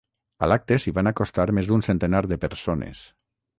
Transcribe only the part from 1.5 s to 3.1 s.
més d’un centenar de persones.